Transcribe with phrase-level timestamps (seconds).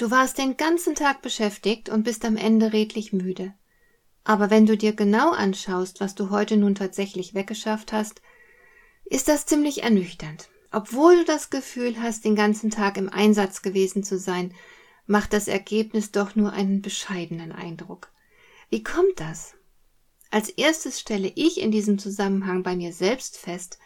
[0.00, 3.52] Du warst den ganzen Tag beschäftigt und bist am Ende redlich müde.
[4.24, 8.22] Aber wenn du dir genau anschaust, was du heute nun tatsächlich weggeschafft hast,
[9.04, 10.48] ist das ziemlich ernüchternd.
[10.72, 14.54] Obwohl du das Gefühl hast, den ganzen Tag im Einsatz gewesen zu sein,
[15.04, 18.10] macht das Ergebnis doch nur einen bescheidenen Eindruck.
[18.70, 19.52] Wie kommt das?
[20.30, 23.78] Als erstes stelle ich in diesem Zusammenhang bei mir selbst fest,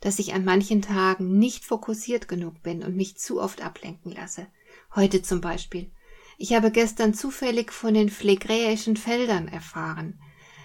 [0.00, 4.48] dass ich an manchen Tagen nicht fokussiert genug bin und mich zu oft ablenken lasse.
[4.94, 5.90] Heute zum Beispiel.
[6.36, 10.20] Ich habe gestern zufällig von den phlegräischen Feldern erfahren.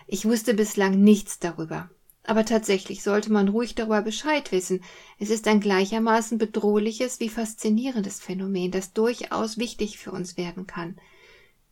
[0.05, 1.89] Ich wusste bislang nichts darüber.
[2.23, 4.83] Aber tatsächlich sollte man ruhig darüber Bescheid wissen.
[5.17, 10.97] Es ist ein gleichermaßen bedrohliches wie faszinierendes Phänomen, das durchaus wichtig für uns werden kann.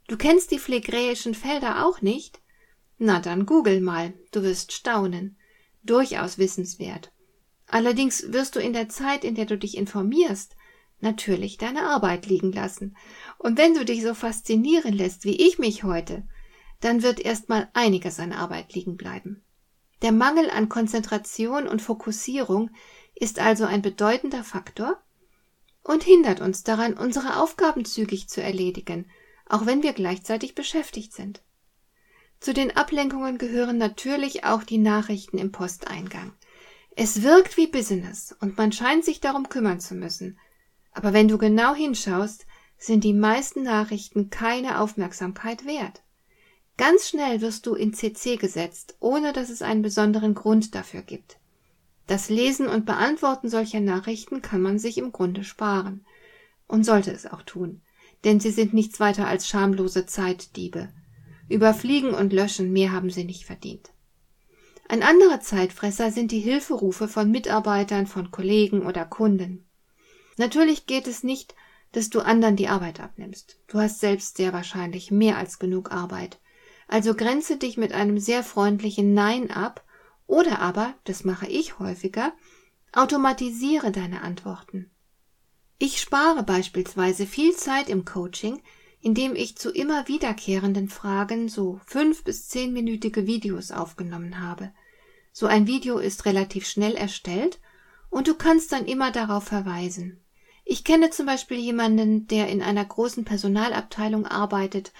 [0.07, 2.39] Du kennst die phlegräischen Felder auch nicht?
[2.97, 5.35] Na dann google mal, du wirst staunen.
[5.83, 7.11] Durchaus wissenswert.
[7.67, 10.55] Allerdings wirst du in der Zeit, in der du dich informierst,
[10.99, 12.95] natürlich deine Arbeit liegen lassen.
[13.37, 16.27] Und wenn du dich so faszinieren lässt, wie ich mich heute,
[16.81, 19.43] dann wird erstmal einiges an Arbeit liegen bleiben.
[20.01, 22.69] Der Mangel an Konzentration und Fokussierung
[23.15, 25.01] ist also ein bedeutender Faktor
[25.83, 29.09] und hindert uns daran, unsere Aufgaben zügig zu erledigen,
[29.47, 31.41] auch wenn wir gleichzeitig beschäftigt sind.
[32.39, 36.33] Zu den Ablenkungen gehören natürlich auch die Nachrichten im Posteingang.
[36.95, 40.39] Es wirkt wie Business und man scheint sich darum kümmern zu müssen,
[40.95, 42.45] aber wenn du genau hinschaust,
[42.77, 46.01] sind die meisten Nachrichten keine Aufmerksamkeit wert.
[46.77, 51.37] Ganz schnell wirst du in CC gesetzt, ohne dass es einen besonderen Grund dafür gibt.
[52.07, 56.05] Das Lesen und Beantworten solcher Nachrichten kann man sich im Grunde sparen.
[56.67, 57.81] Und sollte es auch tun,
[58.23, 60.89] denn sie sind nichts weiter als schamlose Zeitdiebe.
[61.49, 63.91] Überfliegen und löschen, mehr haben sie nicht verdient.
[64.87, 69.65] Ein anderer Zeitfresser sind die Hilferufe von Mitarbeitern, von Kollegen oder Kunden.
[70.37, 71.55] Natürlich geht es nicht,
[71.91, 73.57] dass du anderen die Arbeit abnimmst.
[73.67, 76.39] Du hast selbst sehr wahrscheinlich mehr als genug Arbeit.
[76.87, 79.83] Also grenze dich mit einem sehr freundlichen Nein ab
[80.27, 82.33] oder aber, das mache ich häufiger,
[82.91, 84.91] automatisiere deine Antworten.
[85.77, 88.61] Ich spare beispielsweise viel Zeit im Coaching,
[89.01, 94.71] indem ich zu immer wiederkehrenden Fragen so fünf bis zehnminütige Videos aufgenommen habe.
[95.31, 97.59] So ein Video ist relativ schnell erstellt
[98.09, 100.24] und du kannst dann immer darauf verweisen.
[100.67, 104.91] Ich kenne zum Beispiel jemanden, der in einer großen Personalabteilung arbeitet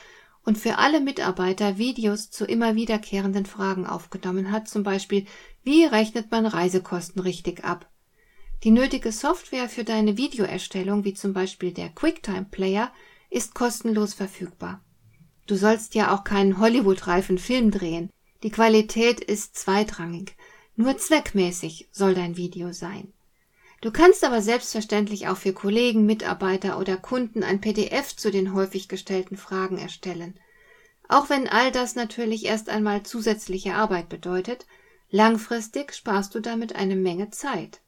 [0.44, 5.26] und für alle Mitarbeiter Videos zu immer wiederkehrenden Fragen aufgenommen hat, zum Beispiel
[5.64, 7.90] wie rechnet man Reisekosten richtig ab?
[8.64, 12.92] Die nötige Software für deine Videoerstellung, wie zum Beispiel der QuickTime Player,
[13.32, 14.84] ist kostenlos verfügbar.
[15.48, 18.12] Du sollst ja auch keinen Hollywood-reifen Film drehen.
[18.44, 20.36] Die Qualität ist zweitrangig.
[20.76, 23.14] Nur zweckmäßig soll dein Video sein.
[23.86, 28.88] Du kannst aber selbstverständlich auch für Kollegen, Mitarbeiter oder Kunden ein PDF zu den häufig
[28.88, 30.40] gestellten Fragen erstellen.
[31.08, 34.66] Auch wenn all das natürlich erst einmal zusätzliche Arbeit bedeutet,
[35.12, 37.80] langfristig sparst du damit eine Menge Zeit.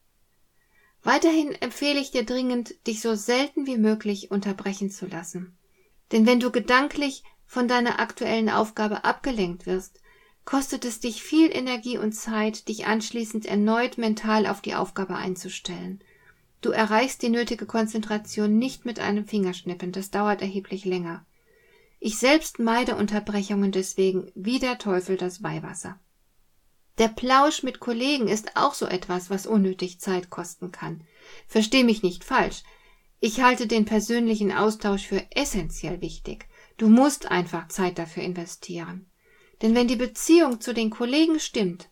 [1.02, 5.58] Weiterhin empfehle ich dir dringend, dich so selten wie möglich unterbrechen zu lassen.
[6.12, 10.00] Denn wenn du gedanklich von deiner aktuellen Aufgabe abgelenkt wirst,
[10.48, 16.02] kostet es dich viel Energie und Zeit, dich anschließend erneut mental auf die Aufgabe einzustellen.
[16.62, 21.26] Du erreichst die nötige Konzentration nicht mit einem Fingerschnippen, das dauert erheblich länger.
[22.00, 26.00] Ich selbst meide Unterbrechungen deswegen wie der Teufel das Weihwasser.
[26.96, 31.04] Der Plausch mit Kollegen ist auch so etwas, was unnötig Zeit kosten kann.
[31.46, 32.62] Versteh mich nicht falsch.
[33.20, 36.48] Ich halte den persönlichen Austausch für essentiell wichtig.
[36.78, 39.07] Du musst einfach Zeit dafür investieren.
[39.62, 41.88] Denn wenn die Beziehung zu den Kollegen stimmt,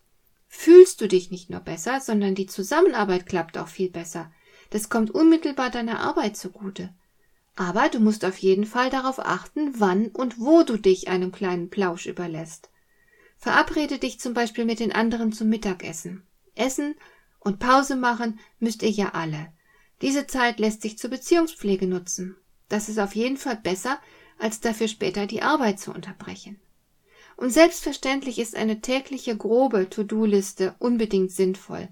[0.47, 4.31] fühlst du dich nicht nur besser, sondern die Zusammenarbeit klappt auch viel besser.
[4.69, 6.93] Das kommt unmittelbar deiner Arbeit zugute.
[7.55, 11.69] Aber du musst auf jeden Fall darauf achten, wann und wo du dich einem kleinen
[11.69, 12.69] Plausch überlässt.
[13.37, 16.25] Verabrede dich zum Beispiel mit den anderen zum Mittagessen.
[16.55, 16.95] Essen
[17.39, 19.51] und Pause machen müsst ihr ja alle.
[20.01, 22.35] Diese Zeit lässt sich zur Beziehungspflege nutzen.
[22.69, 23.99] Das ist auf jeden Fall besser,
[24.37, 26.59] als dafür später die Arbeit zu unterbrechen.
[27.37, 31.87] Und selbstverständlich ist eine tägliche grobe To-Do-Liste unbedingt sinnvoll.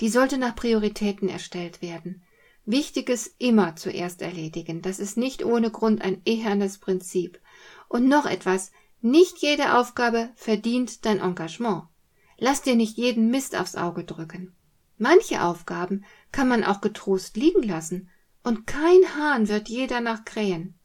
[0.00, 2.22] Die sollte nach Prioritäten erstellt werden.
[2.64, 4.82] Wichtiges immer zuerst erledigen.
[4.82, 7.40] Das ist nicht ohne Grund ein ehernes Prinzip.
[7.88, 8.70] Und noch etwas.
[9.00, 11.82] Nicht jede Aufgabe verdient dein Engagement.
[12.38, 14.54] Lass dir nicht jeden Mist aufs Auge drücken.
[14.96, 18.08] Manche Aufgaben kann man auch getrost liegen lassen,
[18.44, 20.78] und kein Hahn wird je danach krähen.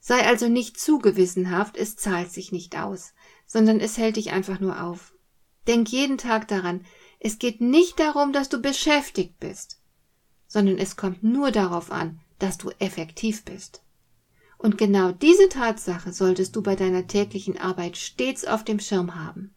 [0.00, 3.12] Sei also nicht zu gewissenhaft, es zahlt sich nicht aus,
[3.46, 5.12] sondern es hält dich einfach nur auf.
[5.66, 6.84] Denk jeden Tag daran,
[7.20, 9.80] es geht nicht darum, dass du beschäftigt bist,
[10.46, 13.82] sondern es kommt nur darauf an, dass du effektiv bist.
[14.56, 19.54] Und genau diese Tatsache solltest du bei deiner täglichen Arbeit stets auf dem Schirm haben.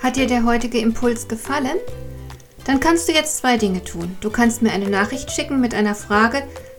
[0.00, 1.78] Hat dir der heutige Impuls gefallen?
[2.66, 4.16] Dann kannst du jetzt zwei Dinge tun.
[4.20, 6.46] Du kannst mir eine Nachricht schicken mit einer Frage,